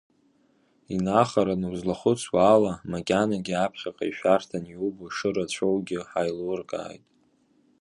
Инахараны 0.95 1.67
узлахәыцуа 1.73 2.41
ала, 2.55 2.73
макьанагьы 2.91 3.55
аԥхьаҟа 3.55 4.05
ишәарҭаны 4.07 4.69
иубо 4.71 5.05
шырацәоугьы 5.15 5.99
ҳаилуркааит. 6.09 7.03